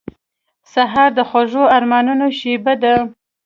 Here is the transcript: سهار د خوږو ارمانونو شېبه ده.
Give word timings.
سهار 0.73 1.09
د 1.17 1.19
خوږو 1.29 1.63
ارمانونو 1.77 2.25
شېبه 2.39 2.73
ده. 2.83 2.95